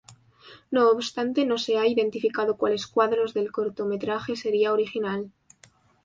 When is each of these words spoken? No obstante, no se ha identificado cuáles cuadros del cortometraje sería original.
No 0.71 0.89
obstante, 0.89 1.45
no 1.45 1.59
se 1.59 1.77
ha 1.77 1.85
identificado 1.85 2.57
cuáles 2.57 2.87
cuadros 2.87 3.35
del 3.35 3.51
cortometraje 3.51 4.35
sería 4.35 4.73
original. 4.73 5.31